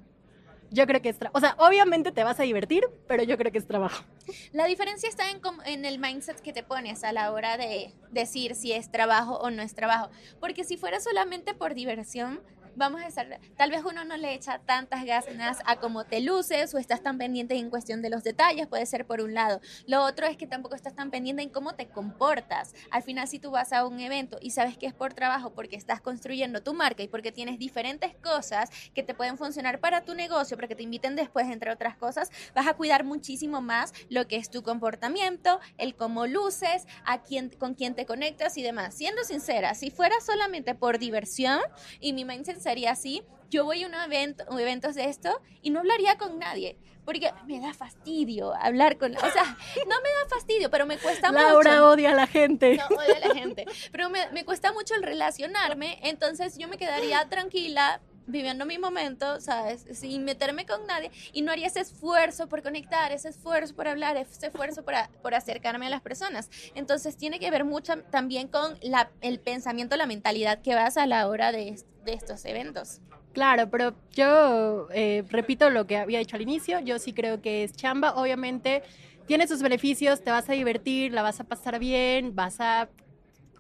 [0.72, 1.36] Yo creo que es trabajo.
[1.36, 4.04] O sea, obviamente te vas a divertir, pero yo creo que es trabajo.
[4.52, 8.54] La diferencia está en, en el mindset que te pones a la hora de decir
[8.54, 10.10] si es trabajo o no es trabajo.
[10.40, 12.40] Porque si fuera solamente por diversión,
[12.76, 16.74] vamos a estar, tal vez uno no le echa tantas ganas a cómo te luces
[16.74, 19.60] o estás tan pendiente en cuestión de los detalles, puede ser por un lado.
[19.86, 22.74] Lo otro es que tampoco estás tan pendiente en cómo te comportas.
[22.90, 25.76] Al final, si tú vas a un evento y sabes que es por trabajo porque
[25.76, 30.14] estás construyendo tu marca y porque tienes diferentes cosas que te pueden funcionar para tu
[30.14, 34.26] negocio, para que te inviten después, entre otras cosas, vas a cuidar muchísimo más lo
[34.26, 38.94] que es tu comportamiento, el cómo luces, a quién, con quién te conectas y demás.
[38.94, 41.60] Siendo sincera, si fuera solamente por diversión
[42.00, 45.80] y mi mindset sería así, yo voy a un evento, eventos de esto y no
[45.80, 46.78] hablaría con nadie.
[47.04, 49.16] Porque me da fastidio hablar con...
[49.16, 49.44] O sea,
[49.88, 51.42] no me da fastidio, pero me cuesta mucho...
[51.42, 52.76] Laura odia a la gente.
[52.76, 53.66] No, odia a la gente.
[53.90, 59.40] Pero me, me cuesta mucho el relacionarme, entonces yo me quedaría tranquila viviendo mi momento,
[59.40, 59.84] ¿sabes?
[59.92, 64.16] Sin meterme con nadie y no haría ese esfuerzo por conectar, ese esfuerzo por hablar,
[64.16, 66.50] ese esfuerzo por, por acercarme a las personas.
[66.74, 71.06] Entonces tiene que ver mucho también con la, el pensamiento, la mentalidad que vas a
[71.06, 73.00] la hora de, de estos eventos.
[73.32, 77.64] Claro, pero yo eh, repito lo que había dicho al inicio, yo sí creo que
[77.64, 78.82] es chamba, obviamente
[79.26, 82.88] tiene sus beneficios, te vas a divertir, la vas a pasar bien, vas a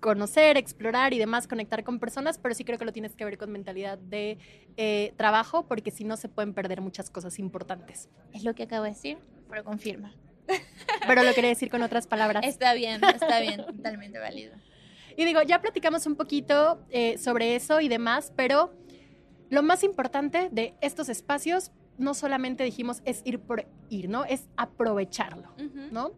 [0.02, 3.38] conocer, explorar y demás, conectar con personas, pero sí creo que lo tienes que ver
[3.38, 4.36] con mentalidad de
[4.76, 8.10] eh, trabajo, porque si no se pueden perder muchas cosas importantes.
[8.34, 10.12] Es lo que acabo de decir, pero confirma.
[11.06, 12.44] Pero lo quería decir con otras palabras.
[12.44, 14.54] Está bien, está bien, totalmente válido.
[15.16, 18.74] Y digo, ya platicamos un poquito eh, sobre eso y demás, pero
[19.50, 24.24] lo más importante de estos espacios, no solamente dijimos es ir por ir, ¿no?
[24.24, 25.54] Es aprovecharlo,
[25.92, 26.12] ¿no?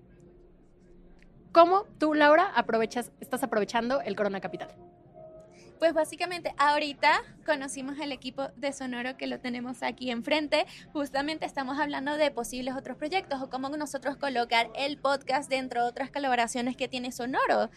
[1.54, 4.70] ¿Cómo tú, Laura, aprovechas, estás aprovechando el Corona Capital?
[5.78, 10.66] Pues básicamente ahorita conocimos el equipo de Sonoro que lo tenemos aquí enfrente.
[10.92, 15.90] Justamente estamos hablando de posibles otros proyectos o cómo nosotros colocar el podcast dentro de
[15.90, 17.70] otras colaboraciones que tiene Sonoro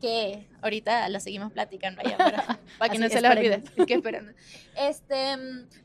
[0.00, 3.62] que ahorita lo seguimos platicando allá para, para que no se lo olvide.
[4.76, 5.36] Este,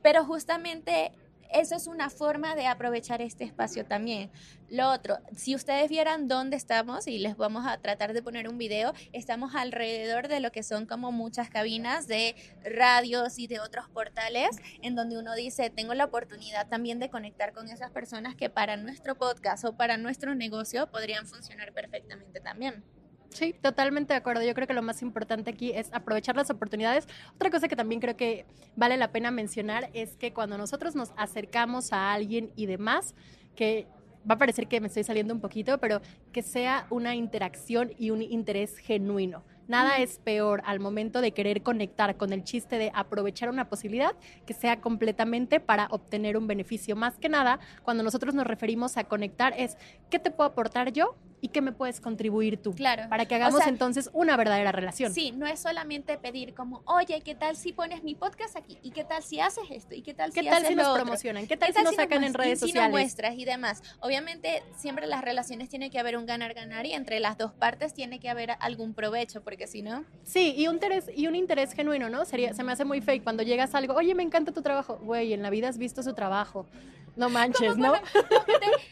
[0.01, 1.11] pero justamente
[1.53, 4.29] eso es una forma de aprovechar este espacio también.
[4.69, 8.57] Lo otro, si ustedes vieran dónde estamos, y les vamos a tratar de poner un
[8.57, 13.89] video, estamos alrededor de lo que son como muchas cabinas de radios y de otros
[13.89, 18.49] portales, en donde uno dice, tengo la oportunidad también de conectar con esas personas que
[18.49, 22.83] para nuestro podcast o para nuestro negocio podrían funcionar perfectamente también.
[23.31, 24.43] Sí, totalmente de acuerdo.
[24.43, 27.07] Yo creo que lo más importante aquí es aprovechar las oportunidades.
[27.33, 31.13] Otra cosa que también creo que vale la pena mencionar es que cuando nosotros nos
[31.15, 33.15] acercamos a alguien y demás,
[33.55, 33.87] que
[34.29, 36.01] va a parecer que me estoy saliendo un poquito, pero
[36.33, 39.43] que sea una interacción y un interés genuino.
[39.67, 44.13] Nada es peor al momento de querer conectar con el chiste de aprovechar una posibilidad
[44.45, 46.97] que sea completamente para obtener un beneficio.
[46.97, 49.77] Más que nada, cuando nosotros nos referimos a conectar es,
[50.09, 51.15] ¿qué te puedo aportar yo?
[51.41, 52.73] Y qué me puedes contribuir tú.
[52.73, 53.09] Claro.
[53.09, 55.13] Para que hagamos entonces una verdadera relación.
[55.13, 58.77] Sí, no es solamente pedir como, oye, ¿qué tal si pones mi podcast aquí?
[58.83, 59.95] ¿Y qué tal si haces esto?
[59.95, 61.47] ¿Y qué tal si ¿Qué tal si nos promocionan?
[61.47, 62.87] ¿Qué tal, si nos sacan en redes sociales?
[62.87, 63.81] Si muestras y demás.
[63.99, 68.19] Obviamente, siempre las relaciones tiene que haber un ganar-ganar y entre las dos partes tiene
[68.19, 70.05] que haber algún provecho, porque si no...
[70.23, 72.23] Sí, y un interés, y un interés genuino, ¿no?
[72.25, 74.97] Sería, se me hace muy fake cuando llegas a algo, oye, me encanta tu trabajo.
[74.97, 76.67] Güey, en la vida has visto su trabajo.
[77.15, 77.93] No manches, ¿no?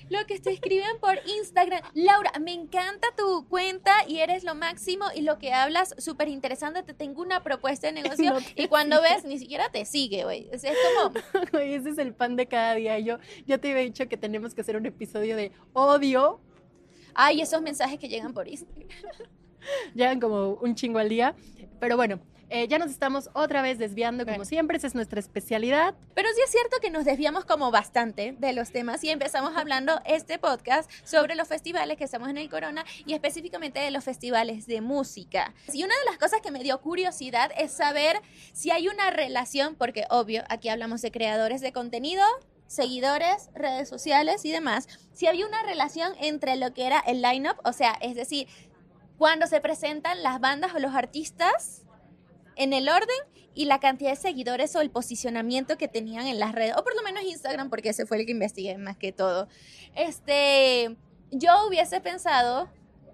[0.10, 1.82] Lo que, te, escriben por Instagram.
[1.94, 6.84] Laura, me encanta tu cuenta y eres lo máximo y lo que hablas súper interesante.
[6.84, 10.50] Te tengo una propuesta de negocio y cuando ves ni siquiera te sigue, güey.
[10.52, 11.60] Es, como...
[11.60, 13.00] Ese es el pan de cada día.
[13.00, 16.40] Yo ya te había dicho que tenemos que hacer un episodio de odio.
[17.14, 18.88] Ay, esos mensajes que llegan por Instagram.
[19.94, 21.36] llegan como un chingo al día.
[21.80, 25.94] Pero bueno, eh, ya nos estamos otra vez desviando, como siempre, esa es nuestra especialidad.
[26.16, 30.02] Pero sí es cierto que nos desviamos como bastante de los temas y empezamos hablando
[30.06, 34.66] este podcast sobre los festivales que estamos en el Corona y específicamente de los festivales
[34.66, 35.54] de música.
[35.74, 38.20] Y una de las cosas que me dio curiosidad es saber
[38.54, 42.24] si hay una relación, porque obvio, aquí hablamos de creadores de contenido,
[42.66, 47.58] seguidores, redes sociales y demás, si había una relación entre lo que era el line-up,
[47.64, 48.48] o sea, es decir,
[49.18, 51.84] cuando se presentan las bandas o los artistas
[52.60, 53.08] en el orden
[53.56, 56.96] y la cantidad de seguidores o el posicionamiento que tenían en las redes, o por
[56.96, 59.48] lo menos Instagram, porque ese fue el que investigué más que todo.
[59.96, 60.96] Este,
[61.32, 62.70] yo hubiese pensado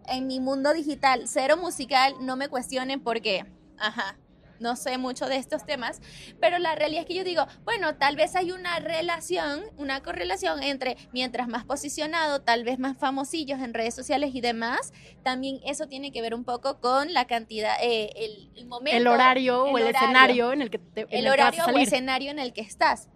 [0.07, 3.45] en mi mundo digital, cero musical, no me cuestionen por qué.
[3.77, 4.17] Ajá
[4.59, 6.01] no sé mucho de estos temas,
[6.39, 10.63] pero la realidad es que yo digo, bueno, tal vez hay una relación, una correlación
[10.63, 15.87] entre mientras más posicionado, tal vez más famosillos en redes sociales y demás, también eso
[15.87, 18.11] tiene que ver un poco con la cantidad, eh,
[18.55, 18.97] el, momento.
[18.97, 22.53] El horario o el escenario en el que te El horario o escenario en el
[22.53, 23.09] que estás.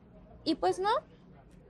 [0.44, 0.90] Y pues no,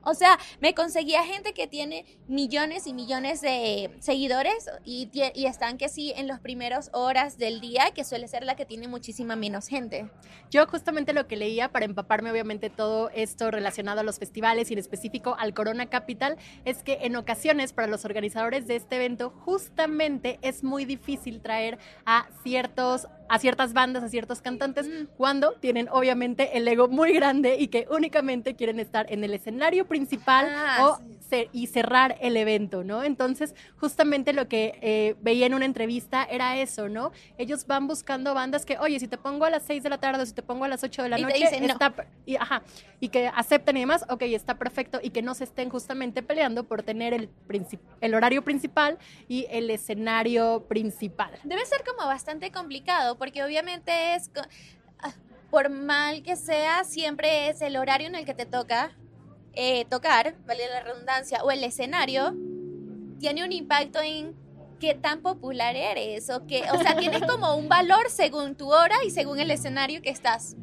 [0.03, 5.09] o sea, me conseguía gente que tiene millones y millones de seguidores y,
[5.49, 8.88] están que sí en las primeras horas del día, que suele ser la que tiene
[8.88, 10.09] muchísima menos gente.
[10.51, 14.73] Yo justamente lo que leía para empaparme obviamente todo esto relacionado a los festivales y
[14.73, 19.31] en específico al Corona Capital es que en ocasiones para los organizadores de este evento
[19.43, 25.15] justamente es muy difícil traer a ciertos a ciertas bandas, a ciertos cantantes, mm.
[25.15, 29.87] cuando tienen obviamente el ego muy grande y que únicamente quieren estar en el escenario
[29.87, 30.99] principal ah, o
[31.51, 33.03] y cerrar el evento, ¿no?
[33.03, 37.11] Entonces, justamente lo que eh, veía en una entrevista era eso, ¿no?
[37.37, 40.23] Ellos van buscando bandas que, oye, si te pongo a las 6 de la tarde
[40.23, 41.93] o si te pongo a las 8 de la noche, está,
[42.25, 42.63] y, ajá,
[42.99, 46.63] y que acepten y demás, ok, está perfecto, y que no se estén justamente peleando
[46.63, 47.29] por tener el,
[48.01, 51.31] el horario principal y el escenario principal.
[51.43, 54.32] Debe ser como bastante complicado, porque obviamente es,
[55.03, 55.13] ah,
[55.51, 58.97] por mal que sea, siempre es el horario en el que te toca
[59.53, 62.36] eh, tocar, vale la redundancia, o el escenario,
[63.19, 64.34] tiene un impacto en
[64.79, 68.95] qué tan popular eres, o que, o sea, tienes como un valor según tu hora
[69.05, 70.55] y según el escenario que estás.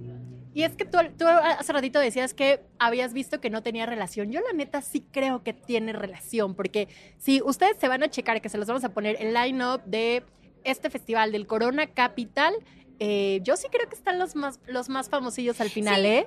[0.54, 4.32] Y es que tú, tú, hace ratito decías que habías visto que no tenía relación.
[4.32, 6.88] Yo la neta sí creo que tiene relación, porque
[7.18, 10.24] si ustedes se van a checar, que se los vamos a poner el line-up de
[10.66, 12.54] este festival del Corona Capital,
[12.98, 16.26] eh, yo sí creo que están los más, los más famosillos al final, Sí, ¿eh?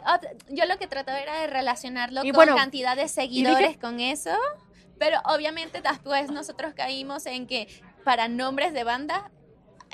[0.50, 4.36] yo lo que trataba era de relacionarlo Y con bueno, cantidad de seguidores con eso,
[5.00, 7.68] pero obviamente después nosotros caímos en que
[8.04, 9.32] para nombres de banda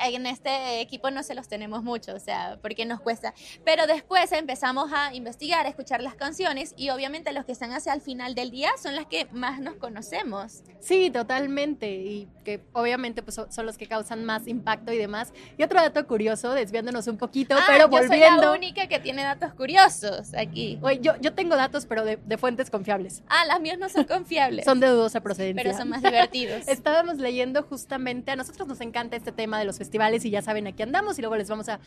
[0.03, 3.33] en este equipo no se los tenemos mucho, o sea, porque nos cuesta.
[3.63, 7.93] Pero después empezamos a investigar, a escuchar las canciones y obviamente los que están hacia
[7.93, 10.63] el final del día son las que más nos conocemos.
[10.79, 11.89] Sí, totalmente.
[11.95, 15.33] Y que obviamente pues, son- los que causan más impacto y demás.
[15.57, 18.41] Y otro dato curioso, desviándonos un poquito, Ah, pero yo soy volviendo.
[18.43, 20.77] la única que tiene datos curiosos aquí.
[20.83, 23.23] Oye, yo, yo tengo datos, pero de, de fuentes confiables.
[23.27, 25.63] Ah, las mías no son confiables, Son de dudosa procedencia.
[25.63, 26.63] pero son más divertidos.
[26.67, 30.67] Estábamos leyendo justamente, a nosotros nos encanta este tema de los festivales y ya saben
[30.67, 31.79] aquí andamos y luego les vamos a,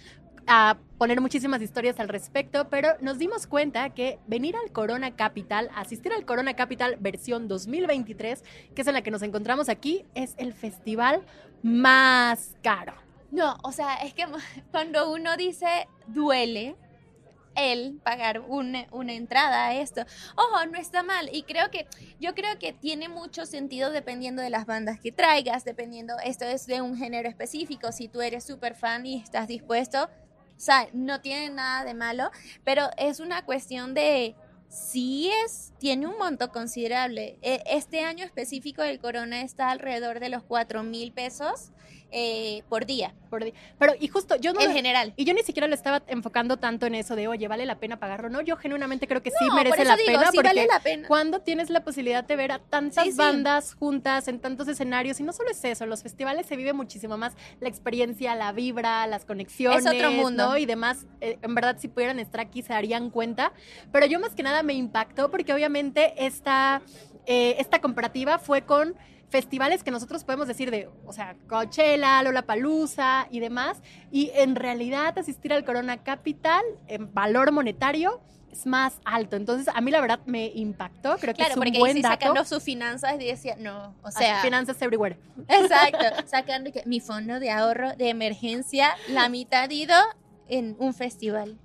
[0.47, 5.71] a poner muchísimas historias al respecto, pero nos dimos cuenta que venir al Corona Capital,
[5.75, 8.43] asistir al Corona Capital versión 2023,
[8.75, 11.23] que es en la que nos encontramos aquí, es el festival
[11.63, 12.95] más caro.
[13.31, 14.25] No, o sea, es que
[14.71, 16.77] cuando uno dice duele
[17.61, 20.03] el pagar una, una entrada a esto,
[20.37, 21.29] ojo, no está mal.
[21.33, 21.87] Y creo que,
[22.21, 26.67] yo creo que tiene mucho sentido dependiendo de las bandas que traigas, dependiendo, esto es
[26.67, 31.21] de un género específico, si tú eres súper fan y estás dispuesto, o sea, no
[31.21, 32.31] tiene nada de malo,
[32.65, 34.35] pero es una cuestión de
[34.69, 37.39] sí es, tiene un monto considerable.
[37.43, 41.71] E- Este año específico del Corona está alrededor de los 4 mil pesos
[42.11, 44.61] eh, por día, por di- Pero, y justo, yo no...
[44.61, 45.13] en general.
[45.17, 47.99] Y yo ni siquiera lo estaba enfocando tanto en eso de, oye, ¿vale la pena
[47.99, 48.31] pagarlo?
[48.31, 50.81] No, yo genuinamente creo que sí No, merece la digo, pena sí porque vale la
[50.81, 51.09] pena.
[51.09, 53.19] cuando tienes la posibilidad de ver a tantas Sí, sí.
[53.19, 56.73] bandas juntas en tantos escenarios y no solo es eso, en los festivales se vive
[56.73, 60.49] muchísimo más la experiencia, la vibra, las conexiones, Es otro mundo.
[60.49, 60.57] ¿no?
[60.59, 63.53] Y demás, eh, en verdad si pudieran estar aquí se darían cuenta,
[63.93, 66.81] pero yo más que nada me impactó porque obviamente esta,
[67.27, 68.95] eh, esta comparativa fue con
[69.29, 73.79] festivales que nosotros podemos decir de, o sea, Coachella, Lollapalooza y demás,
[74.11, 79.37] y en realidad asistir al Corona Capital en valor monetario es más alto.
[79.37, 82.01] Entonces, a mí la verdad me impactó, creo que Claro, es un porque buen sí
[82.03, 82.15] dato.
[82.15, 85.19] sacando sus finanzas y decía, no, o Ah, sea, finanzas everywhere.
[85.47, 89.95] exacto, sacando que mi fondo de ahorro de emergencia, la mitad ido
[90.49, 91.59] en un festival.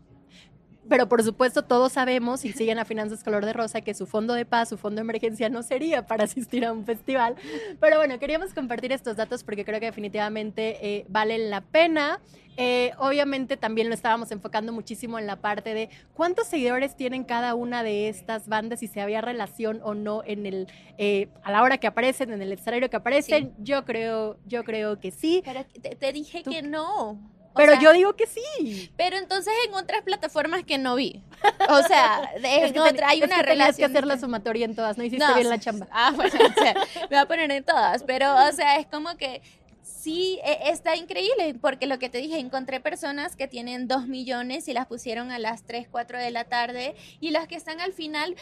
[0.89, 4.33] Pero por supuesto todos sabemos y siguen a Finanzas Color de Rosa que su fondo
[4.33, 7.35] de paz, su fondo de emergencia no sería para asistir a un festival.
[7.79, 12.19] Pero bueno, queríamos compartir estos datos porque creo que definitivamente eh, valen la pena.
[12.55, 17.55] Eh, obviamente también lo estábamos enfocando muchísimo en la parte de cuántos seguidores tienen cada
[17.55, 20.67] una de estas bandas y si había relación o no en el
[20.99, 23.55] eh, a la hora que aparecen, en el escenario que aparecen.
[23.57, 25.41] Yo creo, yo creo que sí.
[25.43, 27.17] Pero te, te dije Tú- que no.
[27.55, 28.91] Pero sea, yo digo que sí.
[28.97, 31.21] Pero entonces en otras plataformas que no vi.
[31.69, 33.75] O sea, Es que otra hay es una que relación.
[33.91, 35.87] que hacer la sumatoria en todas, no hiciste No, bien la chamba.
[35.91, 39.15] Ah, bueno, o sea, me voy a poner en todas, pero o sea, es como
[39.17, 39.41] que
[39.81, 44.67] sí, e- está increíble, porque lo que te dije, encontré personas que tienen dos millones
[44.67, 47.93] y las pusieron a las 3, 4 de la tarde, y las que están al
[47.93, 48.35] final,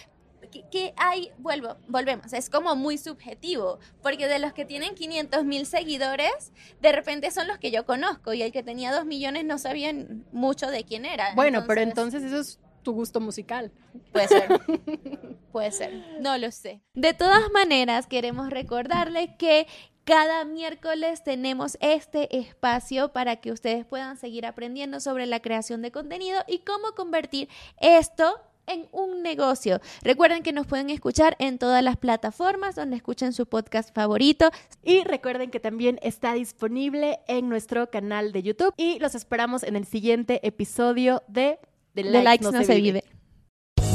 [0.49, 5.43] que, que hay, vuelvo, volvemos, es como muy subjetivo, porque de los que tienen 500
[5.45, 6.51] mil seguidores,
[6.81, 10.25] de repente son los que yo conozco, y el que tenía dos millones no sabían
[10.31, 11.33] mucho de quién era.
[11.35, 13.71] Bueno, pero entonces eso es tu gusto musical.
[14.11, 14.49] Puede ser.
[15.51, 16.03] Puede ser.
[16.19, 16.81] No lo sé.
[16.93, 19.67] De todas maneras, queremos recordarles que
[20.03, 25.91] cada miércoles tenemos este espacio para que ustedes puedan seguir aprendiendo sobre la creación de
[25.91, 29.79] contenido y cómo convertir esto en un negocio.
[30.03, 34.49] Recuerden que nos pueden escuchar en todas las plataformas donde escuchen su podcast favorito.
[34.83, 39.75] Y recuerden que también está disponible en nuestro canal de YouTube y los esperamos en
[39.75, 41.59] el siguiente episodio de
[41.93, 43.03] De likes no se vive.